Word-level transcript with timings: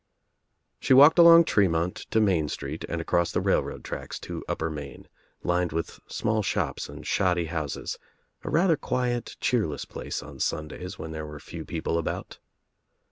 She 0.79 0.95
walked 0.95 1.19
along 1.19 1.43
Tremont 1.43 1.93
to 2.09 2.19
Main 2.19 2.49
Street 2.49 2.83
and 2.89 2.99
across 2.99 3.31
the 3.31 3.39
railroad 3.39 3.83
tracks 3.83 4.17
to 4.21 4.43
Upper 4.49 4.71
Main, 4.71 5.07
lined 5.43 5.71
with 5.71 5.99
small 6.07 6.41
shops 6.41 6.89
and 6.89 7.05
shoddy 7.05 7.45
houses, 7.45 7.99
a 8.43 8.49
rather 8.49 8.77
quiet 8.77 9.35
cheerless 9.39 9.85
place 9.85 10.23
on 10.23 10.39
Sundays 10.39 10.97
when 10.97 11.11
there 11.11 11.27
were 11.27 11.39
few 11.39 11.63
people 11.65 11.99
about. 11.99 12.39